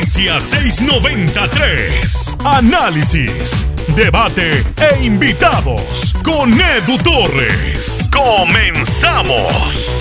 Noticias 0.00 0.44
693. 0.44 2.36
Análisis, 2.42 3.66
debate 3.94 4.64
e 4.80 5.04
invitados 5.04 6.14
con 6.24 6.50
Edu 6.54 6.96
Torres. 7.04 8.08
Comenzamos. 8.10 10.00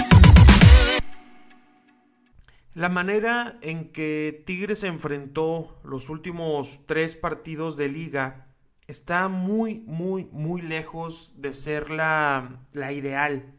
La 2.73 2.88
manera 2.88 3.59
en 3.62 3.91
que 3.91 4.41
Tigres 4.46 4.86
enfrentó 4.86 5.82
los 5.84 6.07
últimos 6.07 6.79
tres 6.86 7.18
partidos 7.18 7.75
de 7.75 7.89
liga 7.89 8.47
está 8.88 9.27
muy, 9.27 9.84
muy, 9.86 10.29
muy 10.31 10.61
lejos 10.61 11.34
de 11.36 11.52
ser 11.52 11.89
la, 11.89 12.66
la 12.71 12.93
ideal. 12.93 13.59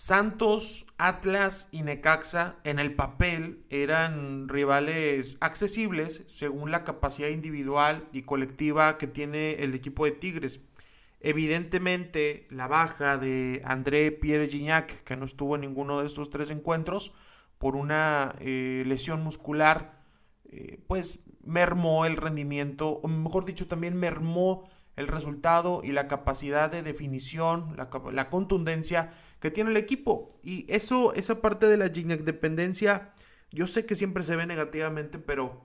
Santos, 0.00 0.86
Atlas 0.96 1.68
y 1.72 1.82
Necaxa 1.82 2.54
en 2.62 2.78
el 2.78 2.94
papel 2.94 3.64
eran 3.68 4.48
rivales 4.48 5.38
accesibles 5.40 6.22
según 6.28 6.70
la 6.70 6.84
capacidad 6.84 7.30
individual 7.30 8.06
y 8.12 8.22
colectiva 8.22 8.96
que 8.96 9.08
tiene 9.08 9.54
el 9.54 9.74
equipo 9.74 10.04
de 10.04 10.12
Tigres. 10.12 10.60
Evidentemente, 11.18 12.46
la 12.48 12.68
baja 12.68 13.18
de 13.18 13.60
André 13.64 14.12
Pierre 14.12 14.46
Gignac, 14.46 15.02
que 15.02 15.16
no 15.16 15.24
estuvo 15.24 15.56
en 15.56 15.62
ninguno 15.62 15.98
de 15.98 16.06
estos 16.06 16.30
tres 16.30 16.50
encuentros, 16.50 17.12
por 17.58 17.74
una 17.74 18.36
eh, 18.38 18.84
lesión 18.86 19.24
muscular, 19.24 20.04
eh, 20.44 20.80
pues 20.86 21.24
mermó 21.42 22.06
el 22.06 22.16
rendimiento, 22.18 23.00
o 23.02 23.08
mejor 23.08 23.46
dicho, 23.46 23.66
también 23.66 23.96
mermó 23.96 24.70
el 24.94 25.08
resultado 25.08 25.80
y 25.82 25.90
la 25.90 26.06
capacidad 26.06 26.70
de 26.70 26.84
definición, 26.84 27.74
la, 27.76 27.90
la 28.12 28.30
contundencia 28.30 29.12
que 29.40 29.50
tiene 29.50 29.70
el 29.70 29.76
equipo. 29.76 30.38
Y 30.42 30.66
eso, 30.68 31.12
esa 31.14 31.40
parte 31.40 31.66
de 31.66 31.76
la 31.76 31.88
dependencia, 31.88 33.12
yo 33.50 33.66
sé 33.66 33.86
que 33.86 33.94
siempre 33.94 34.22
se 34.22 34.36
ve 34.36 34.46
negativamente, 34.46 35.18
pero 35.18 35.64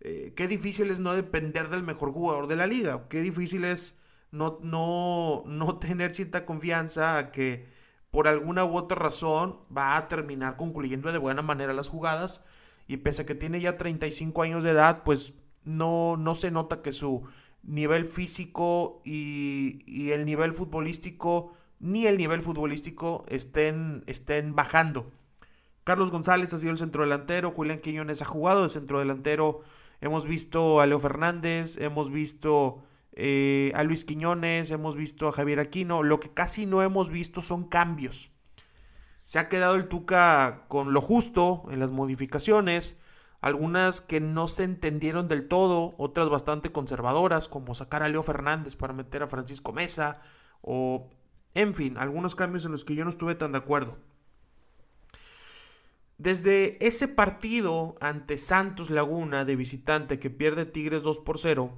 eh, 0.00 0.32
qué 0.36 0.48
difícil 0.48 0.90
es 0.90 1.00
no 1.00 1.14
depender 1.14 1.68
del 1.68 1.82
mejor 1.82 2.12
jugador 2.12 2.46
de 2.46 2.56
la 2.56 2.66
liga, 2.66 3.08
qué 3.08 3.20
difícil 3.22 3.64
es 3.64 3.96
no, 4.30 4.58
no, 4.62 5.44
no 5.46 5.78
tener 5.78 6.12
cierta 6.12 6.44
confianza 6.44 7.18
a 7.18 7.30
que 7.32 7.66
por 8.10 8.28
alguna 8.28 8.64
u 8.64 8.76
otra 8.76 8.96
razón 8.96 9.60
va 9.76 9.96
a 9.96 10.06
terminar 10.08 10.56
concluyendo 10.56 11.10
de 11.10 11.18
buena 11.18 11.42
manera 11.42 11.72
las 11.72 11.88
jugadas 11.88 12.44
y 12.86 12.98
pese 12.98 13.22
a 13.22 13.26
que 13.26 13.34
tiene 13.34 13.60
ya 13.60 13.76
35 13.76 14.42
años 14.42 14.62
de 14.62 14.70
edad, 14.70 15.02
pues 15.04 15.34
no, 15.64 16.16
no 16.16 16.34
se 16.34 16.50
nota 16.50 16.82
que 16.82 16.92
su 16.92 17.26
nivel 17.62 18.04
físico 18.04 19.00
y, 19.04 20.10
el 20.10 20.24
nivel 20.24 20.52
futbolístico 20.52 21.56
ni 21.84 22.06
el 22.06 22.16
nivel 22.16 22.40
futbolístico 22.40 23.26
estén, 23.28 24.04
estén 24.06 24.54
bajando. 24.54 25.12
Carlos 25.84 26.10
González 26.10 26.50
ha 26.54 26.58
sido 26.58 26.72
el 26.72 26.78
centro 26.78 27.02
delantero, 27.02 27.50
Julián 27.50 27.80
Quiñones 27.80 28.22
ha 28.22 28.24
jugado 28.24 28.62
de 28.62 28.70
centro 28.70 29.00
delantero, 29.00 29.60
hemos 30.00 30.26
visto 30.26 30.80
a 30.80 30.86
Leo 30.86 30.98
Fernández, 30.98 31.76
hemos 31.76 32.10
visto 32.10 32.82
eh, 33.12 33.70
a 33.74 33.82
Luis 33.82 34.06
Quiñones, 34.06 34.70
hemos 34.70 34.96
visto 34.96 35.28
a 35.28 35.32
Javier 35.32 35.60
Aquino. 35.60 36.02
Lo 36.02 36.20
que 36.20 36.30
casi 36.30 36.64
no 36.64 36.82
hemos 36.82 37.10
visto 37.10 37.42
son 37.42 37.68
cambios. 37.68 38.30
Se 39.24 39.38
ha 39.38 39.50
quedado 39.50 39.74
el 39.74 39.88
Tuca 39.88 40.64
con 40.68 40.94
lo 40.94 41.02
justo 41.02 41.64
en 41.70 41.80
las 41.80 41.90
modificaciones, 41.90 42.96
algunas 43.42 44.00
que 44.00 44.20
no 44.20 44.48
se 44.48 44.64
entendieron 44.64 45.28
del 45.28 45.48
todo, 45.48 45.94
otras 45.98 46.30
bastante 46.30 46.72
conservadoras, 46.72 47.46
como 47.46 47.74
sacar 47.74 48.02
a 48.02 48.08
Leo 48.08 48.22
Fernández 48.22 48.74
para 48.74 48.94
meter 48.94 49.22
a 49.22 49.26
Francisco 49.26 49.74
Mesa, 49.74 50.22
o 50.62 51.10
en 51.54 51.74
fin, 51.74 51.96
algunos 51.98 52.34
cambios 52.34 52.64
en 52.64 52.72
los 52.72 52.84
que 52.84 52.94
yo 52.94 53.04
no 53.04 53.10
estuve 53.10 53.34
tan 53.36 53.52
de 53.52 53.58
acuerdo. 53.58 53.96
Desde 56.18 56.84
ese 56.84 57.08
partido 57.08 57.96
ante 58.00 58.36
Santos 58.36 58.90
Laguna 58.90 59.44
de 59.44 59.56
visitante 59.56 60.18
que 60.18 60.30
pierde 60.30 60.64
Tigres 60.66 61.02
2 61.02 61.18
por 61.20 61.38
0, 61.38 61.72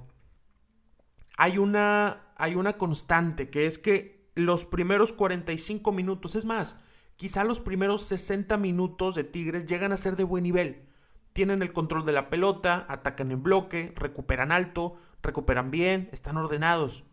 hay 1.37 1.57
una, 1.57 2.33
hay 2.35 2.55
una 2.55 2.77
constante, 2.77 3.49
que 3.49 3.65
es 3.65 3.77
que 3.77 4.29
los 4.35 4.65
primeros 4.65 5.13
45 5.13 5.91
minutos, 5.91 6.35
es 6.35 6.45
más, 6.45 6.79
quizá 7.15 7.43
los 7.43 7.61
primeros 7.61 8.03
60 8.03 8.57
minutos 8.57 9.15
de 9.15 9.23
Tigres 9.23 9.65
llegan 9.65 9.91
a 9.91 9.97
ser 9.97 10.15
de 10.15 10.23
buen 10.23 10.43
nivel. 10.43 10.83
Tienen 11.33 11.61
el 11.61 11.73
control 11.73 12.05
de 12.05 12.13
la 12.13 12.29
pelota, 12.29 12.85
atacan 12.89 13.31
en 13.31 13.43
bloque, 13.43 13.93
recuperan 13.95 14.51
alto, 14.51 14.97
recuperan 15.21 15.71
bien, 15.71 16.09
están 16.11 16.37
ordenados. 16.37 17.03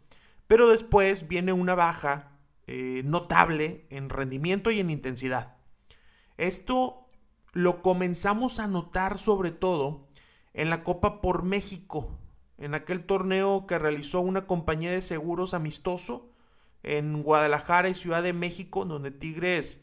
Pero 0.47 0.69
después 0.69 1.29
viene 1.29 1.53
una 1.53 1.75
baja 1.75 2.34
eh, 2.67 3.03
notable 3.05 3.87
en 3.91 4.09
rendimiento 4.09 4.71
y 4.71 4.81
en 4.81 4.91
intensidad. 4.91 5.57
Esto 6.37 7.09
lo 7.53 7.83
comenzamos 7.83 8.59
a 8.59 8.67
notar 8.67 9.19
sobre 9.19 9.51
todo 9.51 10.09
en 10.53 10.71
la 10.71 10.83
Copa 10.83 11.21
por 11.21 11.43
México, 11.43 12.19
en 12.59 12.75
aquel 12.75 13.05
torneo 13.05 13.67
que 13.67 13.79
realizó 13.79 14.21
una 14.21 14.47
compañía 14.47 14.91
de 14.91 15.03
seguros 15.03 15.55
amistoso 15.55 16.31
en 16.83 17.23
Guadalajara 17.23 17.89
y 17.89 17.95
Ciudad 17.95 18.23
de 18.23 18.33
México, 18.33 18.85
donde 18.85 19.11
Tigres 19.11 19.81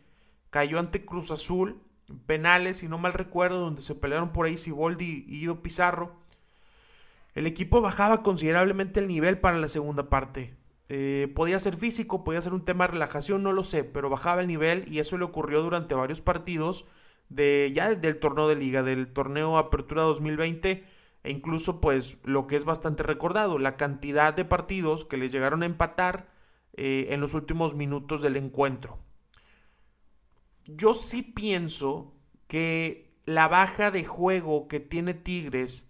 cayó 0.50 0.80
ante 0.80 1.06
Cruz 1.06 1.32
Azul, 1.32 1.82
penales, 2.26 2.78
si 2.78 2.88
no 2.88 2.98
mal 2.98 3.14
recuerdo, 3.14 3.60
donde 3.60 3.82
se 3.82 3.96
pelearon 3.96 4.32
por 4.32 4.46
ahí 4.46 4.58
Siboldi 4.58 5.26
y 5.28 5.40
Ido 5.40 5.62
Pizarro. 5.62 6.16
El 7.34 7.48
equipo 7.48 7.82
bajaba 7.82 8.24
considerablemente 8.24 9.00
el 9.00 9.08
nivel 9.08 9.40
para 9.40 9.58
la 9.58 9.68
segunda 9.68 10.10
parte. 10.10 10.56
Eh, 10.94 11.32
podía 11.36 11.58
ser 11.58 11.78
físico, 11.78 12.26
podía 12.26 12.42
ser 12.42 12.54
un 12.54 12.66
tema 12.66 12.84
de 12.84 12.92
relajación, 12.92 13.44
no 13.44 13.54
lo 13.54 13.64
sé, 13.64 13.86
pero 13.86 14.10
bajaba 14.10 14.42
el 14.42 14.48
nivel 14.48 14.84
y 14.92 15.00
eso 15.00 15.18
le 15.18 15.24
ocurrió 15.24 15.62
durante 15.62 15.96
varios 15.96 16.20
partidos 16.20 16.84
de 17.30 17.72
ya 17.74 17.96
del 17.96 18.20
torneo 18.20 18.50
de 18.50 18.58
liga, 18.58 18.84
del 18.84 19.08
torneo 19.14 19.58
Apertura 19.58 20.02
2020 20.02 20.84
e 21.24 21.32
incluso 21.32 21.80
pues 21.80 22.18
lo 22.26 22.46
que 22.46 22.58
es 22.58 22.66
bastante 22.66 23.04
recordado, 23.04 23.58
la 23.58 23.78
cantidad 23.78 24.34
de 24.34 24.44
partidos 24.44 25.06
que 25.06 25.16
les 25.16 25.32
llegaron 25.32 25.64
a 25.64 25.66
empatar 25.66 26.30
eh, 26.74 27.08
en 27.12 27.22
los 27.22 27.36
últimos 27.36 27.74
minutos 27.74 28.22
del 28.22 28.36
encuentro. 28.36 29.00
Yo 30.66 30.94
sí 30.94 31.22
pienso 31.22 32.14
que 32.48 33.16
la 33.24 33.48
baja 33.48 33.92
de 33.92 34.04
juego 34.04 34.68
que 34.68 34.82
tiene 34.82 35.14
Tigres 35.14 35.90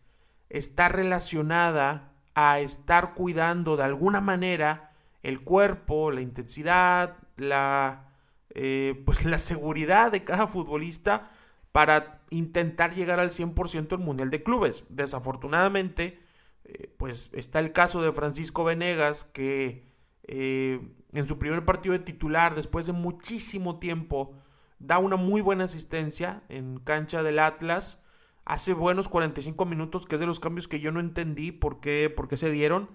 está 0.50 0.90
relacionada 0.90 2.14
a 2.36 2.60
estar 2.60 3.16
cuidando 3.16 3.78
de 3.78 3.84
alguna 3.84 4.22
manera 4.22 4.91
el 5.24 5.42
cuerpo, 5.42 6.12
la 6.12 6.22
intensidad, 6.22 7.18
la, 7.38 8.12
eh, 8.50 9.02
pues 9.06 9.26
la 9.26 9.40
seguridad 9.40 10.12
de 10.12 10.24
cada 10.24 10.48
futbolista 10.48 11.32
para 11.72 12.22
intentar 12.30 12.94
llegar 12.94 13.20
al 13.20 13.32
100% 13.32 13.94
el 13.94 14.00
Mundial 14.00 14.30
de 14.30 14.44
Clubes. 14.44 14.84
Desafortunadamente, 14.90 16.20
eh, 16.66 16.94
pues 16.98 17.30
está 17.34 17.60
el 17.60 17.72
caso 17.72 18.02
de 18.02 18.12
Francisco 18.12 18.64
Venegas, 18.64 19.24
que 19.24 19.86
eh, 20.24 20.82
en 21.14 21.28
su 21.28 21.38
primer 21.38 21.66
partido 21.66 21.94
de 21.94 22.00
titular, 22.00 22.56
después 22.56 22.88
de 22.88 22.94
muchísimo 22.94 23.80
tiempo, 23.80 24.34
da 24.80 24.98
una 24.98 25.16
muy 25.16 25.42
buena 25.42 25.66
asistencia 25.66 26.44
en 26.50 26.80
cancha 26.80 27.24
del 27.24 27.40
Atlas. 27.40 28.02
Hace 28.44 28.74
buenos 28.74 29.08
45 29.08 29.66
minutos, 29.66 30.06
que 30.06 30.16
es 30.16 30.22
de 30.22 30.28
los 30.28 30.40
cambios 30.40 30.68
que 30.68 30.80
yo 30.80 30.92
no 30.92 31.00
entendí 31.00 31.52
por 31.52 31.80
qué, 31.80 32.12
por 32.14 32.28
qué 32.28 32.38
se 32.38 32.50
dieron. 32.50 32.90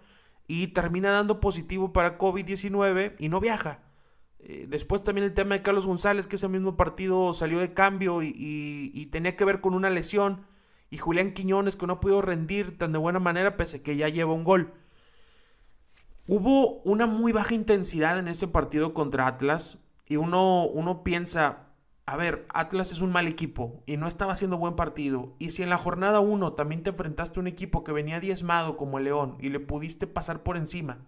Y 0.46 0.68
termina 0.68 1.10
dando 1.10 1.40
positivo 1.40 1.92
para 1.92 2.18
COVID-19 2.18 3.14
y 3.18 3.28
no 3.28 3.40
viaja. 3.40 3.80
Eh, 4.48 4.66
después 4.68 5.02
también 5.02 5.24
el 5.24 5.34
tema 5.34 5.56
de 5.56 5.62
Carlos 5.62 5.86
González, 5.86 6.28
que 6.28 6.36
ese 6.36 6.46
mismo 6.46 6.76
partido 6.76 7.34
salió 7.34 7.58
de 7.58 7.74
cambio 7.74 8.22
y, 8.22 9.08
tenía 9.10 9.36
que 9.36 9.44
ver 9.44 9.60
con 9.60 9.74
una 9.74 9.90
lesión. 9.90 10.46
Y 10.88 10.98
Julián 10.98 11.32
Quiñones, 11.32 11.74
que 11.74 11.86
no 11.86 11.94
ha 11.94 12.00
podido 12.00 12.22
rendir 12.22 12.78
tan 12.78 12.92
de 12.92 12.98
buena 12.98 13.18
manera, 13.18 13.56
pese 13.56 13.82
que 13.82 13.96
ya 13.96 14.08
lleva 14.08 14.34
un 14.34 14.44
gol. 14.44 14.72
Hubo 16.28 16.80
una 16.82 17.06
muy 17.06 17.32
baja 17.32 17.54
intensidad 17.54 18.18
en 18.18 18.28
ese 18.28 18.46
partido 18.46 18.94
contra 18.94 19.26
Atlas. 19.26 19.78
Y 20.06 20.14
uno, 20.14 20.66
uno 20.66 21.02
piensa, 21.02 21.65
a 22.06 22.16
ver, 22.16 22.46
Atlas 22.54 22.92
es 22.92 23.00
un 23.00 23.10
mal 23.10 23.26
equipo 23.26 23.82
y 23.84 23.96
no 23.96 24.06
estaba 24.06 24.32
haciendo 24.32 24.58
buen 24.58 24.76
partido. 24.76 25.34
Y 25.40 25.50
si 25.50 25.64
en 25.64 25.70
la 25.70 25.76
jornada 25.76 26.20
1 26.20 26.52
también 26.52 26.84
te 26.84 26.90
enfrentaste 26.90 27.38
a 27.38 27.42
un 27.42 27.48
equipo 27.48 27.82
que 27.82 27.92
venía 27.92 28.20
diezmado 28.20 28.76
como 28.76 28.98
el 28.98 29.04
León 29.04 29.36
y 29.40 29.48
le 29.48 29.58
pudiste 29.58 30.06
pasar 30.06 30.42
por 30.44 30.56
encima 30.56 30.98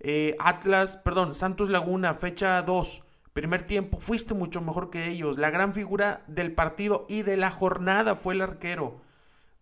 eh, 0.00 0.36
Atlas, 0.38 0.98
perdón, 0.98 1.32
Santos 1.32 1.70
Laguna, 1.70 2.14
fecha 2.14 2.60
2, 2.62 3.02
primer 3.32 3.66
tiempo, 3.66 3.98
fuiste 4.00 4.34
mucho 4.34 4.60
mejor 4.60 4.90
que 4.90 5.08
ellos. 5.08 5.38
La 5.38 5.50
gran 5.50 5.72
figura 5.72 6.22
del 6.26 6.52
partido 6.52 7.06
y 7.08 7.22
de 7.22 7.38
la 7.38 7.50
jornada 7.50 8.14
fue 8.14 8.34
el 8.34 8.42
arquero. 8.42 9.00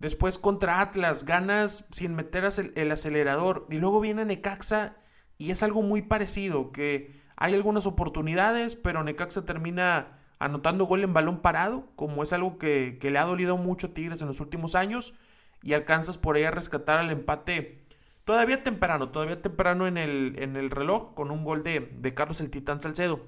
Después 0.01 0.39
contra 0.39 0.81
Atlas, 0.81 1.25
ganas 1.25 1.85
sin 1.93 2.17
meter 2.17 2.49
el 2.75 2.91
acelerador. 2.91 3.67
Y 3.71 3.79
luego 3.79 4.01
viene 4.01 4.25
Necaxa 4.25 4.97
y 5.39 5.53
es 5.53 5.63
algo 5.63 5.83
muy 5.83 6.03
parecido, 6.03 6.73
que 6.73 7.21
hay 7.37 7.55
algunas 7.55 7.87
oportunidades, 7.87 8.75
pero 8.75 9.05
Necaxa 9.05 9.45
termina 9.45 10.19
anotando 10.45 10.85
gol 10.85 11.05
en 11.05 11.15
balón 11.15 11.41
parado, 11.41 11.89
como 11.97 12.23
es 12.23 12.33
algo 12.33 12.59
que, 12.59 12.99
le 13.01 13.19
ha 13.19 13.25
dolido 13.25 13.57
mucho 13.57 13.89
a 13.89 13.95
Tigres 13.95 14.23
en 14.23 14.29
los 14.29 14.41
últimos 14.41 14.75
años. 14.75 15.15
Y 15.63 15.75
alcanzas 15.75 16.19
por 16.19 16.37
ahí 16.37 16.43
a 16.43 16.51
rescatar 16.51 17.05
el 17.05 17.11
empate 17.11 17.83
Todavía 18.25 18.63
temprano, 18.63 19.11
todavía 19.11 19.43
temprano 19.43 19.89
en 19.89 19.97
el, 19.97 20.37
en 20.39 20.57
el 20.57 20.71
reloj 20.71 21.15
con 21.15 21.33
un 21.33 21.45
gol 21.45 21.65
de, 21.65 21.81
de, 21.81 22.15
Carlos 22.15 22.41
el 22.41 22.51
Titán 22.51 22.81
Salcedo. 22.81 23.21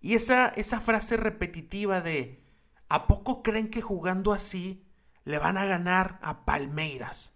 Y 0.00 0.14
esa, 0.14 0.48
esa 0.48 0.80
frase 0.80 1.16
repetitiva 1.16 2.00
de 2.00 2.40
¿A 2.88 3.06
poco 3.06 3.42
creen 3.42 3.68
que 3.68 3.80
jugando 3.80 4.32
así 4.32 4.86
le 5.24 5.38
van 5.38 5.56
a 5.56 5.64
ganar 5.64 6.18
a 6.22 6.44
Palmeiras? 6.44 7.32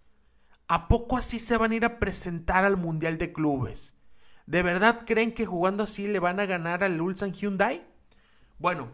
¿A 0.67 0.87
poco 0.87 1.17
así 1.17 1.39
se 1.39 1.57
van 1.57 1.71
a 1.71 1.75
ir 1.75 1.83
a 1.83 1.99
presentar 1.99 2.63
al 2.63 2.77
Mundial 2.77 3.17
de 3.17 3.33
Clubes? 3.33 3.95
¿De 4.45 4.63
verdad 4.63 5.01
creen 5.05 5.33
que 5.33 5.45
jugando 5.45 5.83
así 5.83 6.07
le 6.07 6.19
van 6.19 6.39
a 6.39 6.45
ganar 6.45 6.83
al 6.83 7.01
Ulsan 7.01 7.33
Hyundai? 7.33 7.86
Bueno, 8.59 8.89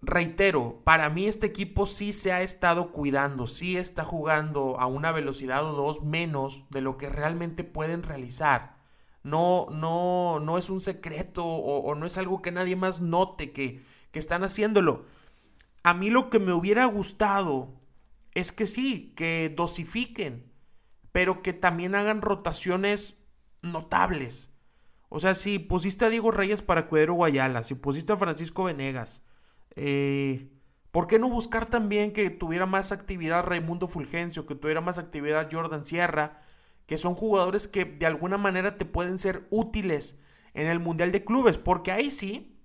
reitero, 0.00 0.82
para 0.84 1.08
mí 1.08 1.26
este 1.26 1.46
equipo 1.46 1.86
sí 1.86 2.12
se 2.12 2.32
ha 2.32 2.42
estado 2.42 2.90
cuidando, 2.90 3.46
sí 3.46 3.76
está 3.76 4.04
jugando 4.04 4.80
a 4.80 4.86
una 4.86 5.12
velocidad 5.12 5.64
o 5.64 5.72
dos 5.72 6.02
menos 6.02 6.64
de 6.70 6.80
lo 6.80 6.98
que 6.98 7.08
realmente 7.08 7.62
pueden 7.62 8.02
realizar. 8.02 8.76
No, 9.22 9.68
no, 9.70 10.40
no 10.40 10.58
es 10.58 10.68
un 10.70 10.80
secreto 10.80 11.46
o, 11.46 11.94
no 11.94 12.06
es 12.06 12.18
algo 12.18 12.42
que 12.42 12.50
nadie 12.50 12.74
más 12.74 13.00
note 13.00 13.52
que, 13.52 13.84
que 14.10 14.18
están 14.18 14.42
haciéndolo. 14.42 15.06
A 15.84 15.94
mí 15.94 16.10
lo 16.10 16.30
que 16.30 16.40
me 16.40 16.52
hubiera 16.52 16.84
gustado 16.86 17.80
es 18.34 18.50
que 18.50 18.66
sí, 18.66 19.12
que 19.16 19.52
dosifiquen, 19.54 20.50
pero 21.12 21.42
que 21.42 21.52
también 21.52 21.94
hagan 21.94 22.22
rotaciones 22.22 23.22
notables. 23.62 24.51
O 25.14 25.20
sea, 25.20 25.34
si 25.34 25.58
pusiste 25.58 26.06
a 26.06 26.08
Diego 26.08 26.30
Reyes 26.30 26.62
para 26.62 26.88
Cuedero 26.88 27.12
Guayala, 27.12 27.62
si 27.64 27.74
pusiste 27.74 28.14
a 28.14 28.16
Francisco 28.16 28.64
Venegas, 28.64 29.20
eh, 29.76 30.48
¿por 30.90 31.06
qué 31.06 31.18
no 31.18 31.28
buscar 31.28 31.66
también 31.66 32.14
que 32.14 32.30
tuviera 32.30 32.64
más 32.64 32.92
actividad 32.92 33.44
Raimundo 33.44 33.88
Fulgencio, 33.88 34.46
que 34.46 34.54
tuviera 34.54 34.80
más 34.80 34.96
actividad 34.96 35.50
Jordan 35.52 35.84
Sierra, 35.84 36.40
que 36.86 36.96
son 36.96 37.14
jugadores 37.14 37.68
que 37.68 37.84
de 37.84 38.06
alguna 38.06 38.38
manera 38.38 38.78
te 38.78 38.86
pueden 38.86 39.18
ser 39.18 39.46
útiles 39.50 40.16
en 40.54 40.66
el 40.66 40.80
Mundial 40.80 41.12
de 41.12 41.26
Clubes? 41.26 41.58
Porque 41.58 41.92
ahí 41.92 42.10
sí, 42.10 42.58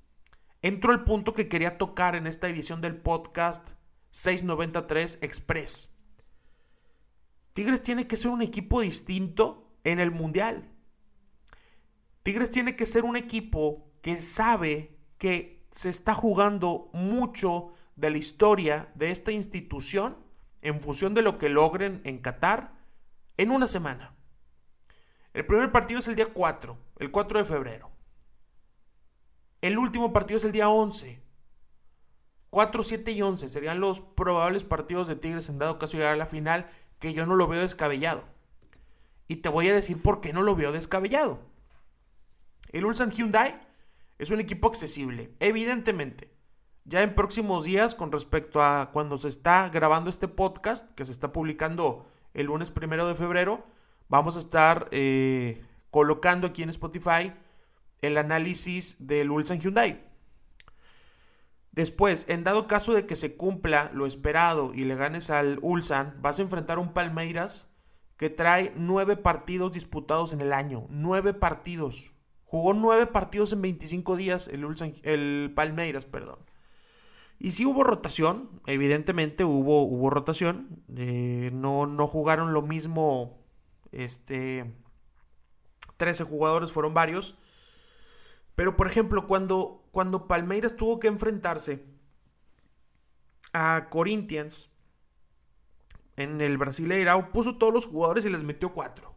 entro 0.61 0.93
al 0.93 1.03
punto 1.03 1.33
que 1.33 1.49
quería 1.49 1.77
tocar 1.77 2.15
en 2.15 2.27
esta 2.27 2.47
edición 2.47 2.79
del 2.79 2.95
podcast 2.95 3.71
693 4.11 5.19
Express. 5.21 5.93
Tigres 7.51 7.83
tiene 7.83 8.07
que 8.07 8.15
ser 8.15 8.31
un 8.31 8.41
equipo 8.41 8.79
distinto 8.79 9.69
en 9.83 9.99
el 9.99 10.11
Mundial. 10.11 10.76
Tigres 12.27 12.51
tiene 12.51 12.75
que 12.75 12.85
ser 12.85 13.05
un 13.05 13.15
equipo 13.15 13.89
que 14.01 14.17
sabe 14.17 14.97
que 15.17 15.65
se 15.71 15.87
está 15.87 16.13
jugando 16.13 16.89
mucho 16.91 17.71
de 17.95 18.09
la 18.09 18.17
historia 18.17 18.91
de 18.95 19.11
esta 19.11 19.31
institución 19.31 20.17
en 20.61 20.81
función 20.81 21.13
de 21.13 21.21
lo 21.21 21.37
que 21.37 21.47
logren 21.47 22.01
en 22.03 22.17
Qatar 22.17 22.73
en 23.37 23.49
una 23.49 23.65
semana. 23.65 24.13
El 25.33 25.45
primer 25.45 25.71
partido 25.71 26.01
es 26.01 26.07
el 26.09 26.17
día 26.17 26.33
4, 26.33 26.77
el 26.99 27.11
4 27.11 27.39
de 27.39 27.45
febrero. 27.45 27.91
El 29.61 29.77
último 29.77 30.11
partido 30.11 30.35
es 30.35 30.43
el 30.43 30.51
día 30.51 30.67
11. 30.67 31.21
4, 32.49 32.83
7 32.83 33.09
y 33.09 33.21
11 33.21 33.47
serían 33.47 33.79
los 33.79 34.01
probables 34.01 34.65
partidos 34.65 35.07
de 35.07 35.15
Tigres 35.15 35.47
en 35.47 35.59
dado 35.59 35.79
caso 35.79 35.95
llegar 35.95 36.11
a 36.11 36.17
la 36.17 36.25
final, 36.25 36.69
que 36.99 37.13
yo 37.13 37.25
no 37.25 37.37
lo 37.37 37.47
veo 37.47 37.61
descabellado. 37.61 38.25
Y 39.29 39.37
te 39.37 39.47
voy 39.47 39.69
a 39.69 39.73
decir 39.73 40.01
por 40.01 40.19
qué 40.19 40.33
no 40.33 40.41
lo 40.41 40.57
veo 40.57 40.73
descabellado. 40.73 41.55
El 42.69 42.85
Ulsan 42.85 43.11
Hyundai 43.11 43.59
es 44.17 44.31
un 44.31 44.39
equipo 44.39 44.67
accesible, 44.67 45.33
evidentemente. 45.39 46.33
Ya 46.85 47.01
en 47.01 47.15
próximos 47.15 47.65
días, 47.65 47.95
con 47.95 48.11
respecto 48.11 48.63
a 48.63 48.91
cuando 48.91 49.17
se 49.17 49.27
está 49.27 49.69
grabando 49.69 50.09
este 50.09 50.27
podcast, 50.27 50.89
que 50.95 51.05
se 51.05 51.11
está 51.11 51.31
publicando 51.31 52.07
el 52.33 52.47
lunes 52.47 52.71
primero 52.71 53.07
de 53.07 53.15
febrero, 53.15 53.65
vamos 54.09 54.35
a 54.35 54.39
estar 54.39 54.87
eh, 54.91 55.63
colocando 55.91 56.47
aquí 56.47 56.63
en 56.63 56.69
Spotify 56.69 57.33
el 58.01 58.17
análisis 58.17 59.07
del 59.07 59.31
Ulsan 59.31 59.59
Hyundai. 59.59 60.05
Después, 61.71 62.25
en 62.27 62.43
dado 62.43 62.67
caso 62.67 62.93
de 62.93 63.05
que 63.05 63.15
se 63.15 63.35
cumpla 63.35 63.91
lo 63.93 64.05
esperado 64.05 64.73
y 64.73 64.85
le 64.85 64.95
ganes 64.95 65.29
al 65.29 65.59
Ulsan, 65.61 66.15
vas 66.21 66.39
a 66.39 66.41
enfrentar 66.41 66.79
un 66.79 66.93
Palmeiras 66.93 67.69
que 68.17 68.31
trae 68.31 68.73
nueve 68.75 69.15
partidos 69.15 69.73
disputados 69.73 70.33
en 70.33 70.41
el 70.41 70.53
año. 70.53 70.87
Nueve 70.89 71.33
partidos. 71.33 72.11
Jugó 72.47 72.73
nueve 72.73 73.07
partidos 73.07 73.51
en 73.51 73.61
25 73.61 74.15
días 74.15 74.47
el, 74.47 74.65
el 75.03 75.51
Palmeiras, 75.53 76.05
perdón. 76.05 76.39
Y 77.39 77.51
sí 77.51 77.65
hubo 77.65 77.83
rotación, 77.83 78.61
evidentemente 78.65 79.43
hubo, 79.43 79.83
hubo 79.83 80.09
rotación. 80.09 80.81
Eh, 80.95 81.51
no, 81.53 81.85
no 81.85 82.07
jugaron 82.07 82.53
lo 82.53 82.61
mismo. 82.61 83.37
Este. 83.91 84.73
13 85.97 86.23
jugadores 86.23 86.71
fueron 86.71 86.93
varios. 86.93 87.37
Pero 88.55 88.77
por 88.77 88.87
ejemplo, 88.87 89.27
cuando, 89.27 89.83
cuando 89.91 90.27
Palmeiras 90.27 90.77
tuvo 90.77 90.99
que 90.99 91.07
enfrentarse 91.07 91.85
a 93.51 93.87
Corinthians 93.89 94.69
en 96.15 96.39
el 96.39 96.57
Brasileirao, 96.57 97.31
puso 97.33 97.57
todos 97.57 97.73
los 97.73 97.87
jugadores 97.87 98.23
y 98.25 98.29
les 98.29 98.43
metió 98.43 98.73
cuatro. 98.73 99.16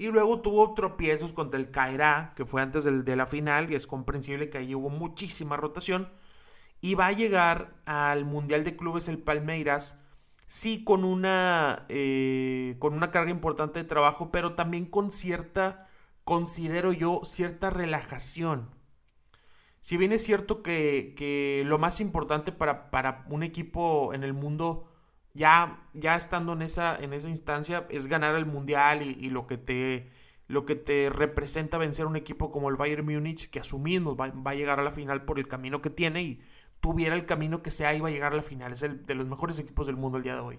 Y 0.00 0.06
luego 0.10 0.40
tuvo 0.40 0.72
tropiezos 0.72 1.34
contra 1.34 1.60
el 1.60 1.70
Cairá, 1.70 2.32
que 2.34 2.46
fue 2.46 2.62
antes 2.62 2.84
de 2.84 3.16
la 3.16 3.26
final, 3.26 3.70
y 3.70 3.74
es 3.74 3.86
comprensible 3.86 4.48
que 4.48 4.56
ahí 4.56 4.74
hubo 4.74 4.88
muchísima 4.88 5.58
rotación. 5.58 6.08
Y 6.80 6.94
va 6.94 7.08
a 7.08 7.12
llegar 7.12 7.74
al 7.84 8.24
Mundial 8.24 8.64
de 8.64 8.76
Clubes 8.76 9.08
el 9.08 9.18
Palmeiras, 9.18 10.00
sí 10.46 10.84
con 10.84 11.04
una, 11.04 11.84
eh, 11.90 12.76
con 12.78 12.94
una 12.94 13.10
carga 13.10 13.30
importante 13.30 13.78
de 13.78 13.84
trabajo, 13.84 14.30
pero 14.32 14.54
también 14.54 14.86
con 14.86 15.12
cierta, 15.12 15.86
considero 16.24 16.94
yo, 16.94 17.20
cierta 17.26 17.68
relajación. 17.68 18.70
Si 19.80 19.98
bien 19.98 20.12
es 20.12 20.24
cierto 20.24 20.62
que, 20.62 21.12
que 21.14 21.62
lo 21.66 21.76
más 21.76 22.00
importante 22.00 22.52
para, 22.52 22.90
para 22.90 23.26
un 23.28 23.42
equipo 23.42 24.14
en 24.14 24.24
el 24.24 24.32
mundo 24.32 24.89
ya, 25.34 25.88
ya 25.94 26.16
estando 26.16 26.52
en 26.52 26.62
esa, 26.62 26.96
en 26.96 27.12
esa 27.12 27.28
instancia, 27.28 27.86
es 27.90 28.06
ganar 28.06 28.34
el 28.36 28.46
mundial 28.46 29.02
y, 29.02 29.30
lo, 29.30 29.46
que 29.46 29.58
te, 29.58 30.10
lo 30.48 30.66
que 30.66 30.76
te 30.76 31.10
representa 31.10 31.78
vencer 31.78 32.06
un 32.06 32.16
equipo 32.16 32.50
como 32.50 32.68
el 32.68 32.76
Bayern 32.76 33.04
Múnich, 33.04 33.50
que 33.50 33.60
asumimos 33.60 34.16
va, 34.18 34.28
va, 34.28 34.50
a 34.52 34.54
llegar 34.54 34.80
a 34.80 34.82
la 34.82 34.90
final 34.90 35.24
por 35.24 35.38
el 35.38 35.48
camino 35.48 35.82
que 35.82 35.90
tiene 35.90 36.22
y 36.22 36.42
tuviera 36.80 37.14
el 37.14 37.26
camino 37.26 37.62
que 37.62 37.70
sea, 37.70 37.94
iba 37.94 38.08
a 38.08 38.10
llegar 38.10 38.32
a 38.32 38.36
la 38.36 38.42
final. 38.42 38.72
Es 38.72 38.82
el 38.82 39.06
de 39.06 39.14
los 39.14 39.26
mejores 39.26 39.58
equipos 39.58 39.86
del 39.86 39.96
mundo 39.96 40.18
el 40.18 40.24
día 40.24 40.34
de 40.34 40.40
hoy. 40.40 40.58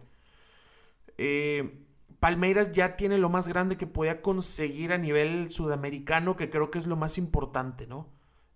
Eh, 1.17 1.85
Palmeiras 2.19 2.71
ya 2.71 2.95
tiene 2.97 3.17
lo 3.17 3.29
más 3.29 3.47
grande 3.47 3.77
que 3.77 3.87
podía 3.87 4.21
conseguir 4.21 4.93
a 4.93 4.97
nivel 4.97 5.49
sudamericano, 5.49 6.35
que 6.35 6.49
creo 6.49 6.71
que 6.71 6.77
es 6.77 6.85
lo 6.85 6.95
más 6.95 7.17
importante, 7.17 7.87
¿no? 7.87 8.09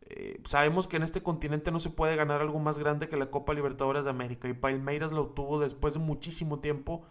Eh, 0.07 0.39
sabemos 0.45 0.87
que 0.87 0.97
en 0.97 1.03
este 1.03 1.23
continente 1.23 1.71
no 1.71 1.79
se 1.79 1.89
puede 1.89 2.15
ganar 2.15 2.41
algo 2.41 2.59
más 2.59 2.77
grande 2.77 3.09
que 3.09 3.17
la 3.17 3.31
Copa 3.31 3.53
Libertadores 3.53 4.03
de 4.03 4.11
América 4.11 4.47
y 4.47 4.53
Palmeiras 4.53 5.11
lo 5.11 5.21
obtuvo 5.21 5.59
después 5.59 5.95
de 5.95 5.99
muchísimo 5.99 6.59
tiempo, 6.59 7.03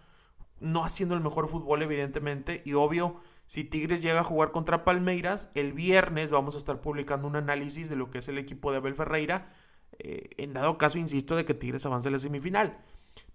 no 0.60 0.84
haciendo 0.84 1.16
el 1.16 1.20
mejor 1.20 1.48
fútbol 1.48 1.82
evidentemente 1.82 2.62
y 2.64 2.74
obvio, 2.74 3.20
si 3.46 3.64
Tigres 3.64 4.00
llega 4.00 4.20
a 4.20 4.24
jugar 4.24 4.52
contra 4.52 4.84
Palmeiras, 4.84 5.50
el 5.54 5.72
viernes 5.72 6.30
vamos 6.30 6.54
a 6.54 6.58
estar 6.58 6.80
publicando 6.80 7.26
un 7.26 7.36
análisis 7.36 7.88
de 7.88 7.96
lo 7.96 8.10
que 8.10 8.18
es 8.18 8.28
el 8.28 8.38
equipo 8.38 8.70
de 8.70 8.78
Abel 8.78 8.94
Ferreira, 8.94 9.52
eh, 9.98 10.30
en 10.38 10.54
dado 10.54 10.78
caso, 10.78 10.98
insisto, 10.98 11.36
de 11.36 11.44
que 11.44 11.54
Tigres 11.54 11.84
avance 11.86 12.08
a 12.08 12.12
la 12.12 12.18
semifinal. 12.18 12.78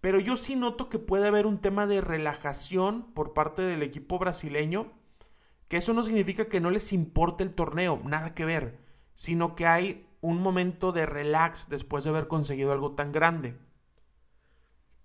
Pero 0.02 0.20
yo 0.20 0.36
sí 0.38 0.56
noto 0.56 0.90
que 0.90 1.00
puede 1.00 1.28
haber 1.28 1.46
un 1.46 1.60
tema 1.60 1.86
de 1.86 2.02
relajación 2.02 3.12
por 3.14 3.34
parte 3.34 3.62
del 3.62 3.84
equipo 3.84 4.18
brasileño, 4.20 4.92
que 5.68 5.78
eso 5.78 5.94
no 5.94 6.02
significa 6.02 6.46
que 6.46 6.60
no 6.60 6.72
les 6.72 6.92
importe 6.94 7.44
el 7.44 7.54
torneo, 7.54 8.02
nada 8.04 8.34
que 8.34 8.46
ver 8.46 8.89
sino 9.20 9.54
que 9.54 9.68
hay 9.68 10.08
un 10.22 10.42
momento 10.42 10.94
de 10.94 11.06
relax 11.06 11.68
después 11.68 12.06
de 12.06 12.10
haber 12.10 12.30
conseguido 12.30 12.72
algo 12.72 12.96
tan 12.96 13.12
grande. 13.12 13.60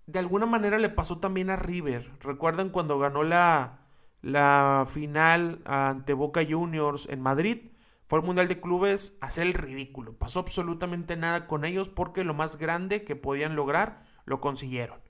De 0.05 0.19
alguna 0.19 0.45
manera 0.45 0.79
le 0.79 0.87
pasó 0.87 1.17
también 1.17 1.49
a 1.49 1.57
River. 1.57 2.17
¿Recuerdan 2.21 2.69
cuando 2.69 2.97
ganó 2.97 3.23
la, 3.23 3.89
la 4.21 4.85
final 4.87 5.61
ante 5.65 6.13
Boca 6.13 6.45
Juniors 6.49 7.09
en 7.09 7.19
Madrid? 7.19 7.71
Fue 8.07 8.19
el 8.19 8.25
Mundial 8.25 8.47
de 8.47 8.61
Clubes 8.61 9.17
a 9.19 9.27
el 9.41 9.53
ridículo. 9.53 10.17
Pasó 10.17 10.39
absolutamente 10.39 11.17
nada 11.17 11.45
con 11.45 11.65
ellos 11.65 11.89
porque 11.89 12.23
lo 12.23 12.33
más 12.33 12.57
grande 12.57 13.03
que 13.03 13.17
podían 13.17 13.57
lograr 13.57 14.05
lo 14.23 14.39
consiguieron. 14.39 15.04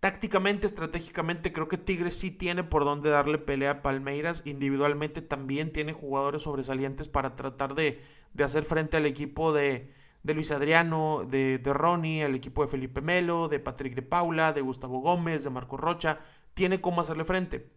Tácticamente, 0.00 0.66
estratégicamente, 0.66 1.52
creo 1.52 1.66
que 1.66 1.76
Tigres 1.76 2.16
sí 2.16 2.30
tiene 2.30 2.62
por 2.62 2.84
dónde 2.84 3.10
darle 3.10 3.38
pelea 3.38 3.70
a 3.70 3.82
Palmeiras. 3.82 4.42
Individualmente 4.44 5.22
también 5.22 5.72
tiene 5.72 5.92
jugadores 5.92 6.42
sobresalientes 6.42 7.08
para 7.08 7.34
tratar 7.34 7.74
de, 7.74 8.00
hacer 8.42 8.62
frente 8.62 8.96
al 8.96 9.06
equipo 9.06 9.52
de, 9.52 9.92
Luis 10.22 10.52
Adriano, 10.52 11.24
de, 11.28 11.58
de 11.58 11.72
Ronnie, 11.72 12.22
el 12.22 12.36
equipo 12.36 12.62
de 12.62 12.68
Felipe 12.68 13.00
Melo, 13.00 13.48
de 13.48 13.58
Patrick 13.58 13.96
de 13.96 14.02
Paula, 14.02 14.52
de 14.52 14.60
Gustavo 14.60 15.00
Gómez, 15.00 15.42
de 15.42 15.50
Marco 15.50 15.76
Rocha. 15.76 16.20
Tiene 16.54 16.80
cómo 16.80 17.00
hacerle 17.00 17.24
frente. 17.24 17.72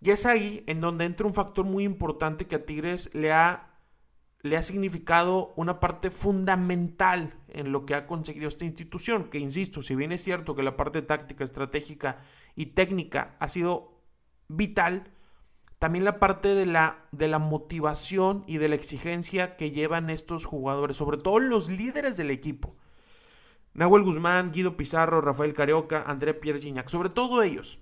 Y 0.00 0.10
es 0.10 0.24
ahí 0.24 0.64
en 0.66 0.80
donde 0.80 1.04
entra 1.04 1.26
un 1.26 1.34
factor 1.34 1.66
muy 1.66 1.84
importante 1.84 2.46
que 2.46 2.56
a 2.56 2.64
Tigres 2.64 3.10
le 3.14 3.32
ha 3.32 3.73
le 4.44 4.58
ha 4.58 4.62
significado 4.62 5.54
una 5.56 5.80
parte 5.80 6.10
fundamental 6.10 7.32
en 7.48 7.72
lo 7.72 7.86
que 7.86 7.94
ha 7.94 8.06
conseguido 8.06 8.46
esta 8.46 8.66
institución, 8.66 9.30
que 9.30 9.38
insisto, 9.38 9.82
si 9.82 9.94
bien 9.94 10.12
es 10.12 10.22
cierto 10.22 10.54
que 10.54 10.62
la 10.62 10.76
parte 10.76 11.00
táctica, 11.00 11.44
estratégica 11.44 12.18
y 12.54 12.66
técnica 12.66 13.36
ha 13.40 13.48
sido 13.48 14.02
vital, 14.48 15.10
también 15.78 16.04
la 16.04 16.20
parte 16.20 16.48
de 16.48 16.66
la, 16.66 17.06
de 17.10 17.26
la 17.26 17.38
motivación 17.38 18.44
y 18.46 18.58
de 18.58 18.68
la 18.68 18.74
exigencia 18.74 19.56
que 19.56 19.70
llevan 19.70 20.10
estos 20.10 20.44
jugadores, 20.44 20.98
sobre 20.98 21.16
todo 21.16 21.38
los 21.38 21.70
líderes 21.70 22.18
del 22.18 22.30
equipo. 22.30 22.76
Nahuel 23.72 24.04
Guzmán, 24.04 24.52
Guido 24.52 24.76
Pizarro, 24.76 25.22
Rafael 25.22 25.54
Carioca, 25.54 26.02
André 26.06 26.34
Pierre 26.34 26.60
Gignac, 26.60 26.90
sobre 26.90 27.08
todo 27.08 27.42
ellos. 27.42 27.78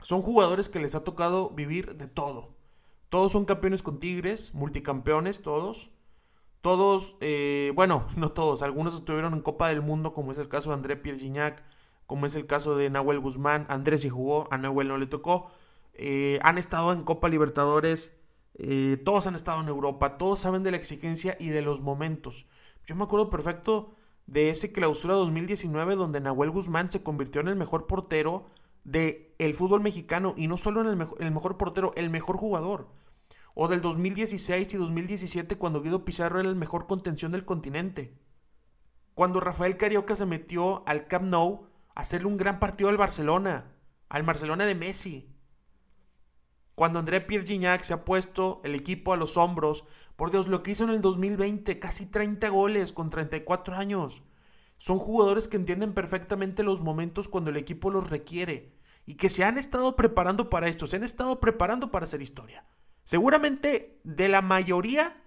Son 0.00 0.22
jugadores 0.22 0.70
que 0.70 0.80
les 0.80 0.94
ha 0.94 1.04
tocado 1.04 1.50
vivir 1.50 1.96
de 1.96 2.08
todo. 2.08 2.55
Todos 3.08 3.32
son 3.32 3.44
campeones 3.44 3.82
con 3.82 4.00
Tigres, 4.00 4.54
multicampeones, 4.54 5.42
todos. 5.42 5.90
Todos, 6.60 7.16
eh, 7.20 7.72
bueno, 7.74 8.06
no 8.16 8.32
todos, 8.32 8.62
algunos 8.62 8.94
estuvieron 8.94 9.34
en 9.34 9.40
Copa 9.40 9.68
del 9.68 9.82
Mundo, 9.82 10.12
como 10.12 10.32
es 10.32 10.38
el 10.38 10.48
caso 10.48 10.70
de 10.70 10.76
André 10.76 10.96
Pierre 10.96 11.56
como 12.06 12.26
es 12.26 12.36
el 12.36 12.46
caso 12.46 12.76
de 12.76 12.90
Nahuel 12.90 13.20
Guzmán. 13.20 13.66
Andrés 13.68 14.02
sí 14.02 14.08
jugó, 14.08 14.48
a 14.50 14.58
Nahuel 14.58 14.88
no 14.88 14.98
le 14.98 15.06
tocó. 15.06 15.50
Eh, 15.94 16.38
han 16.42 16.58
estado 16.58 16.92
en 16.92 17.02
Copa 17.02 17.28
Libertadores, 17.28 18.16
eh, 18.54 19.00
todos 19.04 19.26
han 19.26 19.34
estado 19.34 19.60
en 19.60 19.68
Europa, 19.68 20.18
todos 20.18 20.40
saben 20.40 20.62
de 20.62 20.70
la 20.70 20.76
exigencia 20.76 21.36
y 21.40 21.48
de 21.48 21.62
los 21.62 21.80
momentos. 21.80 22.46
Yo 22.86 22.94
me 22.94 23.04
acuerdo 23.04 23.30
perfecto 23.30 23.94
de 24.26 24.50
ese 24.50 24.72
clausura 24.72 25.14
2019 25.14 25.96
donde 25.96 26.20
Nahuel 26.20 26.50
Guzmán 26.50 26.90
se 26.90 27.02
convirtió 27.02 27.40
en 27.40 27.48
el 27.48 27.56
mejor 27.56 27.86
portero 27.86 28.46
del 28.86 29.34
el 29.38 29.54
fútbol 29.54 29.80
mexicano 29.80 30.32
y 30.36 30.46
no 30.46 30.56
solo 30.56 30.80
en 30.80 31.00
el, 31.00 31.08
el 31.18 31.32
mejor 31.32 31.58
portero, 31.58 31.92
el 31.96 32.08
mejor 32.08 32.36
jugador. 32.36 32.88
O 33.54 33.68
del 33.68 33.80
2016 33.80 34.72
y 34.72 34.76
2017 34.76 35.56
cuando 35.56 35.82
Guido 35.82 36.04
Pizarro 36.04 36.40
era 36.40 36.48
el 36.48 36.56
mejor 36.56 36.86
contención 36.86 37.32
del 37.32 37.44
continente. 37.44 38.16
Cuando 39.14 39.40
Rafael 39.40 39.76
Carioca 39.76 40.14
se 40.14 40.26
metió 40.26 40.86
al 40.86 41.08
Camp 41.08 41.24
Nou 41.24 41.66
a 41.94 42.02
hacerle 42.02 42.28
un 42.28 42.36
gran 42.36 42.60
partido 42.60 42.88
al 42.88 42.96
Barcelona, 42.96 43.72
al 44.08 44.22
Barcelona 44.22 44.66
de 44.66 44.74
Messi. 44.74 45.34
Cuando 46.74 46.98
André 46.98 47.22
Pierre 47.22 47.46
Gignac 47.46 47.82
se 47.82 47.94
ha 47.94 48.04
puesto 48.04 48.60
el 48.62 48.74
equipo 48.74 49.12
a 49.12 49.16
los 49.16 49.36
hombros, 49.36 49.84
por 50.14 50.30
Dios, 50.30 50.48
lo 50.48 50.62
que 50.62 50.70
hizo 50.70 50.84
en 50.84 50.90
el 50.90 51.00
2020, 51.00 51.78
casi 51.78 52.06
30 52.06 52.48
goles 52.50 52.92
con 52.92 53.10
34 53.10 53.74
años. 53.74 54.22
Son 54.78 54.98
jugadores 54.98 55.48
que 55.48 55.56
entienden 55.56 55.94
perfectamente 55.94 56.62
los 56.62 56.82
momentos 56.82 57.28
cuando 57.28 57.50
el 57.50 57.56
equipo 57.56 57.90
los 57.90 58.08
requiere 58.08 58.75
y 59.06 59.14
que 59.14 59.30
se 59.30 59.44
han 59.44 59.56
estado 59.56 59.94
preparando 59.96 60.50
para 60.50 60.68
esto, 60.68 60.86
se 60.86 60.96
han 60.96 61.04
estado 61.04 61.40
preparando 61.40 61.90
para 61.90 62.04
hacer 62.04 62.20
historia. 62.20 62.64
Seguramente 63.04 64.00
de 64.02 64.28
la 64.28 64.42
mayoría, 64.42 65.22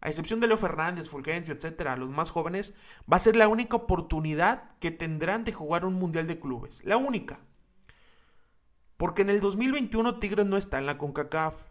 a 0.00 0.08
excepción 0.08 0.40
de 0.40 0.46
Leo 0.46 0.56
Fernández, 0.56 1.10
Fulgencio, 1.10 1.52
etcétera, 1.52 1.98
los 1.98 2.08
más 2.08 2.30
jóvenes, 2.30 2.74
va 3.00 3.16
a 3.16 3.20
ser 3.20 3.36
la 3.36 3.46
única 3.46 3.76
oportunidad 3.76 4.70
que 4.78 4.90
tendrán 4.90 5.44
de 5.44 5.52
jugar 5.52 5.84
un 5.84 5.94
mundial 5.94 6.26
de 6.26 6.40
clubes. 6.40 6.82
La 6.84 6.96
única. 6.96 7.40
Porque 8.96 9.22
en 9.22 9.30
el 9.30 9.40
2021 9.40 10.18
Tigres 10.18 10.46
no 10.46 10.56
está 10.56 10.78
en 10.78 10.86
la 10.86 10.96
CONCACAF. 10.96 11.66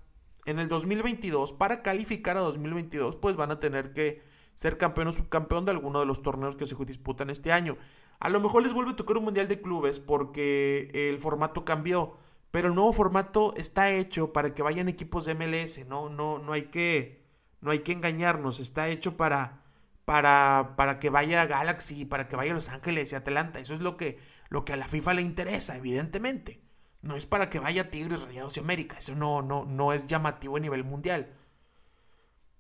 En 0.46 0.60
el 0.60 0.68
2022, 0.68 1.54
para 1.54 1.82
calificar 1.82 2.38
a 2.38 2.42
2022, 2.42 3.16
pues 3.16 3.36
van 3.36 3.52
a 3.52 3.60
tener 3.60 3.94
que 3.94 4.24
ser 4.56 4.78
campeón 4.78 5.08
o 5.08 5.12
subcampeón 5.12 5.66
de 5.66 5.72
alguno 5.72 6.00
de 6.00 6.06
los 6.06 6.22
torneos 6.22 6.56
que 6.56 6.66
se 6.66 6.76
disputan 6.86 7.30
este 7.30 7.52
año. 7.52 7.78
A 8.20 8.30
lo 8.30 8.40
mejor 8.40 8.64
les 8.64 8.74
vuelve 8.74 8.92
a 8.92 8.96
tocar 8.96 9.18
un 9.18 9.26
mundial 9.26 9.48
de 9.48 9.62
clubes 9.62 10.00
porque 10.00 10.90
el 10.94 11.20
formato 11.20 11.66
cambió, 11.66 12.18
pero 12.52 12.68
el 12.70 12.76
nuevo 12.76 12.92
formato 12.92 13.54
está 13.56 13.92
hecho 13.92 14.34
para 14.34 14.54
que 14.54 14.64
vayan 14.64 14.90
equipos 14.90 15.26
de 15.26 15.36
MLS, 15.36 15.86
no 15.88 16.10
no 16.10 16.40
no 16.40 16.54
hay 16.54 16.64
que 16.64 17.24
no 17.62 17.72
hay 17.72 17.80
que 17.80 17.94
engañarnos, 17.94 18.60
está 18.60 18.90
hecho 18.90 19.18
para 19.18 19.64
para 20.06 20.74
para 20.76 21.00
que 21.00 21.10
vaya 21.10 21.46
Galaxy, 21.46 22.06
para 22.06 22.28
que 22.28 22.36
vaya 22.36 22.54
Los 22.54 22.70
Ángeles 22.70 23.12
y 23.12 23.16
Atlanta, 23.16 23.60
eso 23.60 23.74
es 23.74 23.82
lo 23.82 23.98
que 23.98 24.20
lo 24.50 24.66
que 24.66 24.74
a 24.74 24.78
la 24.78 24.88
FIFA 24.88 25.14
le 25.16 25.22
interesa, 25.22 25.78
evidentemente. 25.78 26.62
No 27.02 27.16
es 27.16 27.26
para 27.26 27.50
que 27.50 27.60
vaya 27.60 27.90
Tigres, 27.90 28.22
Rayados 28.22 28.58
y 28.58 28.60
América. 28.60 28.98
Eso 28.98 29.16
no, 29.16 29.42
no, 29.42 29.66
no 29.66 29.94
es 29.94 30.08
llamativo 30.08 30.58
a 30.58 30.60
nivel 30.60 30.84
mundial. 30.84 31.34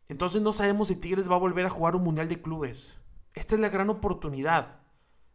Entonces 0.07 0.41
no 0.41 0.53
sabemos 0.53 0.87
si 0.87 0.95
Tigres 0.95 1.29
va 1.29 1.35
a 1.35 1.39
volver 1.39 1.65
a 1.65 1.69
jugar 1.69 1.95
un 1.95 2.03
mundial 2.03 2.29
de 2.29 2.41
clubes. 2.41 2.95
Esta 3.35 3.55
es 3.55 3.61
la 3.61 3.69
gran 3.69 3.89
oportunidad. 3.89 4.79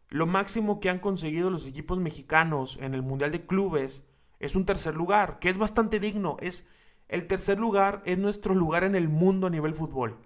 Lo 0.09 0.27
máximo 0.27 0.79
que 0.79 0.89
han 0.89 0.99
conseguido 0.99 1.49
los 1.49 1.65
equipos 1.65 1.99
mexicanos 1.99 2.77
en 2.81 2.93
el 2.93 3.01
mundial 3.01 3.31
de 3.31 3.45
clubes 3.45 4.05
es 4.39 4.55
un 4.55 4.65
tercer 4.65 4.95
lugar, 4.95 5.39
que 5.39 5.49
es 5.49 5.57
bastante 5.57 5.99
digno. 5.99 6.37
Es 6.39 6.67
el 7.07 7.27
tercer 7.27 7.59
lugar 7.59 8.01
es 8.05 8.17
nuestro 8.17 8.55
lugar 8.55 8.83
en 8.83 8.95
el 8.95 9.09
mundo 9.09 9.47
a 9.47 9.49
nivel 9.49 9.73
fútbol. 9.73 10.19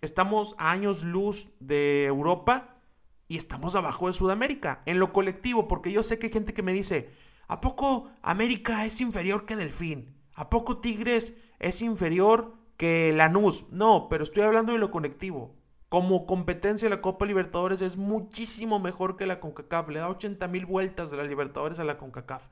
Estamos 0.00 0.54
a 0.58 0.70
años 0.70 1.02
luz 1.02 1.50
de 1.60 2.06
Europa 2.06 2.76
y 3.28 3.36
estamos 3.36 3.74
abajo 3.74 4.08
de 4.08 4.14
Sudamérica 4.14 4.82
en 4.86 4.98
lo 4.98 5.12
colectivo, 5.12 5.68
porque 5.68 5.92
yo 5.92 6.02
sé 6.02 6.18
que 6.18 6.26
hay 6.26 6.32
gente 6.32 6.54
que 6.54 6.62
me 6.62 6.72
dice, 6.72 7.10
¿A 7.50 7.60
poco 7.60 8.08
América 8.22 8.86
es 8.86 9.00
inferior 9.00 9.44
que 9.44 9.56
Delfín? 9.56 10.14
¿A 10.34 10.48
poco 10.48 10.78
Tigres 10.78 11.36
es 11.58 11.82
inferior 11.82 12.54
que 12.76 13.12
Lanús? 13.12 13.64
No, 13.72 14.06
pero 14.08 14.22
estoy 14.22 14.44
hablando 14.44 14.72
de 14.72 14.78
lo 14.78 14.92
conectivo. 14.92 15.56
Como 15.90 16.24
competencia 16.24 16.88
la 16.88 17.00
Copa 17.00 17.26
Libertadores 17.26 17.82
es 17.82 17.96
muchísimo 17.96 18.78
mejor 18.78 19.16
que 19.16 19.26
la 19.26 19.40
CONCACAF. 19.40 19.88
Le 19.88 19.98
da 19.98 20.08
80 20.08 20.46
mil 20.46 20.64
vueltas 20.64 21.10
de 21.10 21.16
la 21.16 21.24
Libertadores 21.24 21.80
a 21.80 21.84
la 21.84 21.98
CONCACAF. 21.98 22.46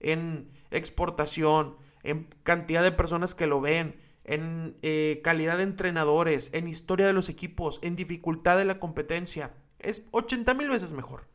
En 0.00 0.50
exportación, 0.70 1.76
en 2.02 2.28
cantidad 2.42 2.82
de 2.82 2.90
personas 2.90 3.34
que 3.34 3.46
lo 3.46 3.60
ven, 3.60 4.00
en 4.24 4.78
eh, 4.80 5.20
calidad 5.22 5.58
de 5.58 5.64
entrenadores, 5.64 6.48
en 6.54 6.66
historia 6.66 7.06
de 7.06 7.12
los 7.12 7.28
equipos, 7.28 7.78
en 7.82 7.94
dificultad 7.94 8.56
de 8.56 8.64
la 8.64 8.78
competencia. 8.78 9.52
Es 9.78 10.04
80 10.12 10.54
mil 10.54 10.70
veces 10.70 10.94
mejor. 10.94 11.28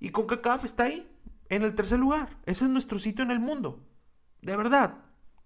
Y 0.00 0.08
CONCACAF 0.08 0.64
está 0.64 0.84
ahí, 0.84 1.06
en 1.50 1.64
el 1.64 1.74
tercer 1.74 1.98
lugar. 1.98 2.38
Ese 2.46 2.64
es 2.64 2.70
nuestro 2.70 2.98
sitio 2.98 3.22
en 3.22 3.30
el 3.30 3.40
mundo. 3.40 3.86
De 4.40 4.56
verdad. 4.56 5.04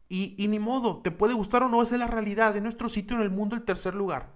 Y, 0.08 0.46
ni 0.48 0.60
modo, 0.60 1.02
te 1.02 1.10
puede 1.10 1.34
gustar 1.34 1.64
o 1.64 1.68
no, 1.68 1.82
esa 1.82 1.96
es 1.96 1.98
la 1.98 2.06
realidad 2.06 2.54
de 2.54 2.60
nuestro 2.60 2.88
sitio 2.88 3.16
en 3.16 3.24
el 3.24 3.30
mundo, 3.30 3.56
el 3.56 3.64
tercer 3.64 3.96
lugar. 3.96 4.35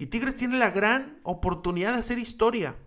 Y 0.00 0.06
Tigres 0.06 0.34
tiene 0.34 0.58
la 0.58 0.70
gran 0.70 1.20
oportunidad 1.24 1.92
de 1.92 1.98
hacer 1.98 2.18
historia. 2.18 2.78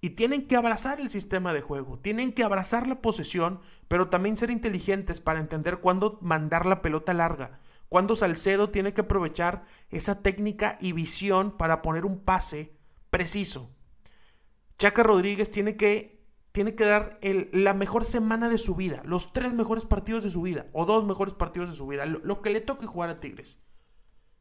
Y 0.00 0.10
tienen 0.10 0.46
que 0.46 0.56
abrazar 0.56 1.00
el 1.00 1.10
sistema 1.10 1.52
de 1.52 1.60
juego, 1.60 1.98
tienen 1.98 2.32
que 2.32 2.44
abrazar 2.44 2.86
la 2.86 3.02
posesión, 3.02 3.60
pero 3.88 4.08
también 4.08 4.38
ser 4.38 4.50
inteligentes 4.50 5.20
para 5.20 5.40
entender 5.40 5.80
cuándo 5.80 6.18
mandar 6.22 6.64
la 6.64 6.80
pelota 6.80 7.12
larga, 7.12 7.60
cuándo 7.90 8.16
Salcedo 8.16 8.70
tiene 8.70 8.94
que 8.94 9.02
aprovechar 9.02 9.66
esa 9.90 10.22
técnica 10.22 10.78
y 10.80 10.92
visión 10.92 11.58
para 11.58 11.82
poner 11.82 12.06
un 12.06 12.20
pase 12.20 12.72
preciso. 13.10 13.70
Chaca 14.78 15.02
Rodríguez 15.02 15.50
tiene 15.50 15.76
que 15.76 16.16
tiene 16.52 16.74
que 16.74 16.86
dar 16.86 17.20
la 17.52 17.74
mejor 17.74 18.06
semana 18.06 18.48
de 18.48 18.56
su 18.56 18.74
vida, 18.74 19.02
los 19.04 19.34
tres 19.34 19.52
mejores 19.52 19.84
partidos 19.84 20.24
de 20.24 20.30
su 20.30 20.40
vida, 20.40 20.68
o 20.72 20.86
dos 20.86 21.04
mejores 21.04 21.34
partidos 21.34 21.68
de 21.68 21.76
su 21.76 21.86
vida, 21.86 22.06
lo, 22.06 22.40
que 22.40 22.48
le 22.48 22.62
toque 22.62 22.86
jugar 22.86 23.10
a 23.10 23.20
Tigres. 23.20 23.58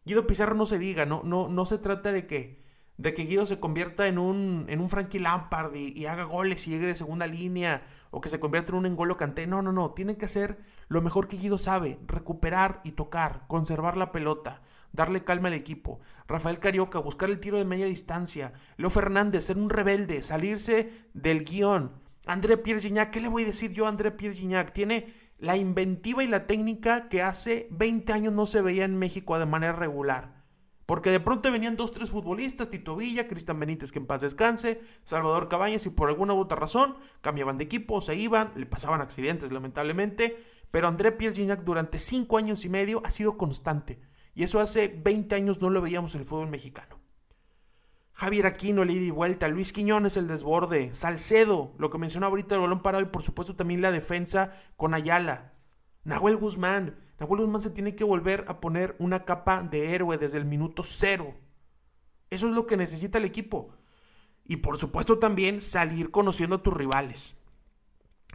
Guido 0.06 0.28
Pizarro 0.28 0.56
no 0.56 0.66
se 0.66 0.80
diga, 0.80 1.06
no, 1.06 1.22
no, 1.24 1.48
no 1.48 1.66
se 1.66 1.80
trata 1.80 2.12
de 2.12 2.28
que, 2.28 2.62
de 2.98 3.14
que 3.14 3.24
Guido 3.24 3.46
se 3.46 3.60
convierta 3.60 4.08
en 4.08 4.20
un, 4.20 4.66
en 4.70 4.80
un 4.80 4.90
Frankie 4.90 5.20
Lampard 5.20 5.76
y, 5.76 6.06
haga 6.06 6.24
goles 6.24 6.68
y 6.68 6.72
llegue 6.72 6.88
de 6.88 6.96
segunda 6.96 7.28
línea, 7.28 7.84
o 8.12 8.22
que 8.22 8.30
se 8.30 8.40
convierta 8.40 8.72
en 8.72 8.78
un 8.78 8.86
Engolo 8.86 9.18
Canté. 9.18 9.48
No, 9.48 9.62
no, 9.62 9.72
no, 9.72 9.92
tiene 9.92 10.16
que 10.16 10.26
hacer 10.26 10.60
lo 10.88 11.02
mejor 11.02 11.28
que 11.28 11.38
Guido 11.38 11.58
sabe, 11.58 12.00
recuperar 12.06 12.82
y 12.84 12.92
tocar, 12.92 13.46
conservar 13.48 13.98
la 13.98 14.12
pelota, 14.12 14.62
darle 14.94 15.24
calma 15.24 15.48
al 15.48 15.56
equipo. 15.56 16.00
Rafael 16.28 16.60
Carioca, 16.60 17.00
buscar 17.00 17.30
el 17.30 17.40
tiro 17.40 17.58
de 17.58 17.66
media 17.66 17.88
distancia. 17.88 18.54
Leo 18.78 18.92
Fernández, 18.92 19.46
ser 19.46 19.58
un 19.58 19.72
rebelde, 19.72 20.22
salirse 20.22 20.94
del 21.14 21.44
guion, 21.44 22.06
André 22.26 22.58
Pierre 22.58 22.82
Gignac, 22.82 23.12
¿qué 23.12 23.22
le 23.22 23.28
voy 23.28 23.44
a 23.44 23.48
decir 23.48 23.72
yo 23.72 23.86
a 23.86 23.90
André 23.90 24.12
Pierre 24.12 24.36
Gignac? 24.36 24.72
Tiene 24.72 25.14
la 25.38 25.58
inventiva 25.58 26.24
y 26.24 26.28
la 26.28 26.48
técnica 26.48 27.10
que 27.10 27.22
hace 27.22 27.68
20 27.72 28.14
años 28.14 28.34
no 28.34 28.46
se 28.46 28.62
veía 28.62 28.86
en 28.86 28.98
México 28.98 29.38
de 29.38 29.46
manera 29.46 29.74
regular. 29.74 30.44
Porque 30.86 31.10
de 31.10 31.20
pronto 31.20 31.52
venían 31.52 31.78
dos, 31.78 31.92
tres 31.92 32.12
futbolistas, 32.12 32.70
Tito 32.70 32.96
Villa, 32.96 33.28
Cristian 33.28 33.60
Benítez, 33.60 33.92
que 33.92 34.00
en 34.00 34.06
paz 34.06 34.22
descanse, 34.22 34.82
Salvador 35.04 35.50
Cabañas, 35.50 35.86
y 35.88 35.90
por 35.90 36.10
alguna 36.10 36.36
u 36.36 36.40
otra 36.40 36.58
razón 36.58 36.98
cambiaban 37.22 37.58
de 37.58 37.64
equipo, 37.64 38.02
se 38.02 38.16
iban, 38.16 38.52
le 38.56 38.68
pasaban 38.68 39.02
accidentes 39.02 39.52
lamentablemente, 39.52 40.44
pero 40.70 40.88
André 40.88 41.12
Pierre 41.12 41.56
durante 41.64 41.98
5 41.98 42.38
años 42.38 42.66
y 42.66 42.70
medio 42.70 43.02
ha 43.04 43.10
sido 43.10 43.36
constante. 43.36 44.00
Y 44.36 44.44
eso 44.44 44.60
hace 44.60 44.88
20 44.88 45.34
años 45.34 45.62
no 45.62 45.70
lo 45.70 45.82
veíamos 45.82 46.14
en 46.14 46.22
el 46.22 46.28
fútbol 46.28 46.50
mexicano. 46.50 47.00
Javier 48.16 48.48
Aquino, 48.48 48.84
el 48.84 48.92
ida 48.92 49.04
y 49.04 49.12
vuelta, 49.12 49.50
Luis 49.50 49.74
Quiñones, 49.74 50.16
el 50.16 50.30
desborde, 50.30 50.96
Salcedo, 50.96 51.74
lo 51.78 51.90
que 51.90 51.98
mencionó 51.98 52.28
ahorita 52.28 52.56
el 52.56 52.62
balón 52.62 52.82
parado 52.82 53.04
y 53.04 53.08
por 53.08 53.24
supuesto 53.24 53.58
también 53.58 53.82
la 53.82 53.92
defensa 53.92 54.54
con 54.78 54.94
Ayala. 54.94 55.52
Nahuel 56.06 56.38
Guzmán, 56.38 56.96
Nahuel 57.20 57.42
Guzmán 57.42 57.62
se 57.62 57.72
tiene 57.72 57.94
que 57.94 58.06
volver 58.06 58.46
a 58.48 58.62
poner 58.62 58.96
una 59.00 59.26
capa 59.26 59.64
de 59.64 59.94
héroe 59.94 60.18
desde 60.18 60.38
el 60.38 60.46
minuto 60.46 60.84
cero. 60.86 61.36
Eso 62.30 62.48
es 62.48 62.54
lo 62.54 62.66
que 62.68 62.78
necesita 62.78 63.18
el 63.18 63.26
equipo. 63.26 63.74
Y 64.46 64.58
por 64.58 64.78
supuesto 64.78 65.20
también 65.20 65.60
salir 65.60 66.10
conociendo 66.10 66.56
a 66.56 66.64
tus 66.64 66.74
rivales. 66.74 67.36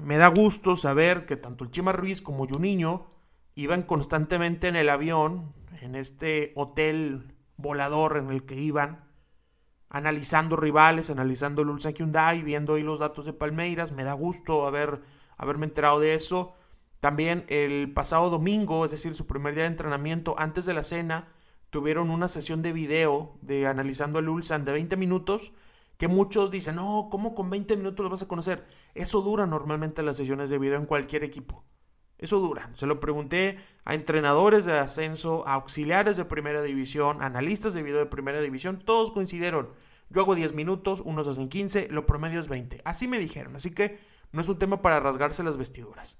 Me 0.03 0.19
da 0.19 0.29
gusto 0.29 0.77
saber 0.77 1.25
que 1.25 1.37
tanto 1.37 1.65
el 1.65 1.71
Chima 1.71 1.93
Ruiz 1.93 2.21
como 2.21 2.47
Juninho 2.47 3.11
iban 3.55 3.83
constantemente 3.85 4.69
en 4.69 4.77
el 4.77 4.91
avión, 4.91 5.55
en 5.81 5.95
este 5.95 6.53
hotel 6.55 7.35
volador 7.57 8.19
en 8.19 8.31
el 8.31 8.45
que 8.45 8.57
iban 8.57 9.10
analizando 9.91 10.57
rivales, 10.57 11.11
analizando 11.11 11.63
el 11.63 11.69
Ulsan 11.69 11.95
Hyundai, 11.95 12.43
viendo 12.43 12.75
ahí 12.75 12.83
los 12.83 13.01
datos 13.01 13.27
de 13.27 13.33
Palmeiras. 13.33 13.93
Me 13.93 14.05
da 14.05 14.15
gusto 14.15 14.67
haber, 14.67 15.03
haberme 15.37 15.67
enterado 15.67 16.01
de 16.01 16.15
eso. 16.15 16.55
También 17.01 17.45
el 17.49 17.93
pasado 17.93 18.31
domingo, 18.31 18.85
es 18.85 18.93
decir, 18.93 19.15
su 19.15 19.27
primer 19.27 19.55
día 19.55 19.65
de 19.65 19.71
entrenamiento, 19.71 20.37
antes 20.39 20.65
de 20.65 20.75
la 20.75 20.85
cena, 20.85 21.29
tuvieron 21.71 22.11
una 22.11 22.29
sesión 22.29 22.63
de 22.63 22.73
video 22.73 23.37
de 23.43 23.67
analizando 23.67 24.21
el 24.21 24.29
Ulsan 24.29 24.65
de 24.65 24.73
20 24.73 24.97
minutos, 24.97 25.53
que 25.97 26.09
muchos 26.09 26.51
dicen, 26.51 26.77
no, 26.77 27.09
¿cómo 27.11 27.35
con 27.35 27.51
20 27.51 27.77
minutos 27.77 28.05
lo 28.05 28.11
vas 28.11 28.23
a 28.23 28.29
conocer? 28.29 28.67
Eso 28.95 29.23
dura 29.23 29.47
normalmente 29.47 30.03
las 30.03 30.17
sesiones 30.17 30.51
de 30.51 30.59
video 30.59 30.79
en 30.79 30.87
cualquier 30.87 31.25
equipo. 31.25 31.65
Eso 32.21 32.39
dura. 32.39 32.71
Se 32.75 32.87
lo 32.87 33.01
pregunté 33.01 33.59
a 33.85 33.95
entrenadores 33.95 34.65
de 34.67 34.79
ascenso, 34.79 35.47
a 35.49 35.55
auxiliares 35.55 36.17
de 36.17 36.25
primera 36.25 36.63
división, 36.63 37.23
analistas 37.23 37.75
de 37.75 37.83
video 37.83 37.99
de 37.99 38.07
primera 38.07 38.41
división, 38.41 38.79
todos 38.79 39.11
coincidieron. 39.11 39.71
Yo 40.11 40.21
hago 40.23 40.35
10 40.35 40.55
minutos, 40.55 41.03
unos 41.05 41.27
hacen 41.27 41.49
15, 41.49 41.89
lo 41.91 42.07
promedio 42.07 42.41
es 42.41 42.49
20. 42.49 42.83
Así 42.85 43.09
me 43.09 43.19
dijeron, 43.19 43.57
así 43.57 43.71
que 43.71 43.99
no 44.33 44.41
es 44.41 44.49
un 44.49 44.59
tema 44.59 44.83
para 44.83 45.01
rasgarse 45.01 45.43
las 45.43 45.57
vestiduras 45.57 46.19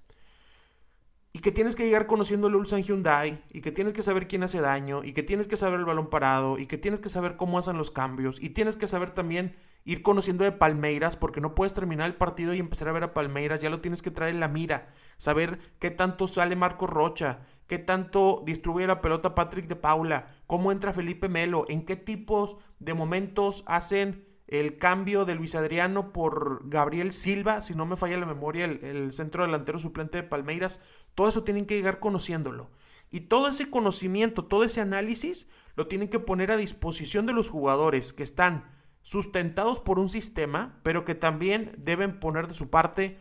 y 1.33 1.41
que 1.41 1.53
tienes 1.53 1.77
que 1.77 1.85
llegar 1.85 2.07
conociendo 2.07 2.49
el 2.49 2.57
Ulsan 2.57 2.83
Hyundai, 2.83 3.43
y 3.53 3.61
que 3.61 3.71
tienes 3.71 3.93
que 3.93 4.03
saber 4.03 4.27
quién 4.27 4.43
hace 4.43 4.61
daño, 4.61 5.05
y 5.05 5.13
que 5.13 5.23
tienes 5.23 5.47
que 5.47 5.57
saber 5.57 5.79
el 5.79 5.87
balón 5.87 6.11
parado, 6.11 6.59
y 6.59 6.67
que 6.67 6.79
tienes 6.79 7.01
que 7.01 7.09
saber 7.09 7.37
cómo 7.37 7.59
hacen 7.59 7.79
los 7.79 7.91
cambios, 7.91 8.43
y 8.43 8.51
tienes 8.51 8.77
que 8.77 8.89
saber 8.89 9.13
también 9.13 9.55
ir 9.85 10.03
conociendo 10.03 10.45
de 10.45 10.53
Palmeiras, 10.53 11.17
porque 11.17 11.41
no 11.41 11.55
puedes 11.55 11.75
terminar 11.75 12.07
el 12.07 12.15
partido 12.15 12.55
y 12.55 12.59
empezar 12.59 12.89
a 12.89 12.93
ver 12.93 13.05
a 13.05 13.15
Palmeiras, 13.15 13.61
ya 13.61 13.71
lo 13.71 13.81
tienes 13.81 14.03
que 14.03 14.11
traer 14.11 14.35
en 14.35 14.41
la 14.41 14.49
mira, 14.49 14.93
saber 15.19 15.59
qué 15.79 15.91
tanto 15.91 16.29
sale 16.29 16.57
Marco 16.57 16.87
Rocha, 16.87 17.41
qué 17.67 17.79
tanto 17.79 18.43
distribuye 18.45 18.87
la 18.87 19.01
pelota 19.01 19.35
Patrick 19.35 19.67
de 19.67 19.77
Paula, 19.77 20.35
cómo 20.47 20.73
entra 20.73 20.93
Felipe 20.93 21.29
Melo, 21.29 21.65
en 21.69 21.85
qué 21.85 21.97
tipos 21.97 22.57
de 22.79 22.95
momentos 22.95 23.65
hacen 23.67 24.27
el 24.47 24.79
cambio 24.79 25.25
de 25.25 25.37
Luis 25.37 25.55
Adriano 25.55 26.13
por 26.13 26.69
Gabriel 26.69 27.13
Silva, 27.13 27.63
si 27.63 27.75
no 27.75 27.87
me 27.87 27.97
falla 27.97 28.19
la 28.19 28.27
memoria, 28.27 28.65
el, 28.65 28.85
el 28.85 29.13
centro 29.13 29.45
delantero 29.45 29.79
suplente 29.79 30.19
de 30.19 30.25
Palmeiras, 30.25 30.81
todo 31.15 31.29
eso 31.29 31.45
tienen 31.45 31.67
que 31.67 31.77
llegar 31.77 32.01
conociéndolo. 32.01 32.71
Y 33.13 33.23
todo 33.23 33.49
ese 33.49 33.71
conocimiento, 33.71 34.45
todo 34.45 34.65
ese 34.65 34.81
análisis, 34.81 35.49
lo 35.77 35.87
tienen 35.87 36.09
que 36.09 36.19
poner 36.19 36.51
a 36.51 36.57
disposición 36.57 37.27
de 37.27 37.33
los 37.33 37.51
jugadores 37.51 38.13
que 38.13 38.23
están 38.23 38.80
sustentados 39.03 39.81
por 39.81 39.99
un 39.99 40.09
sistema, 40.09 40.81
pero 40.83 41.05
que 41.05 41.15
también 41.15 41.75
deben 41.79 42.21
poner 42.21 42.49
de 42.49 42.55
su 42.55 42.71
parte 42.71 43.19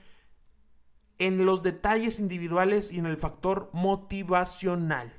en 1.18 1.46
los 1.46 1.64
detalles 1.64 2.20
individuales 2.20 2.92
y 2.92 3.00
en 3.00 3.06
el 3.06 3.18
factor 3.18 3.70
motivacional. 3.74 5.14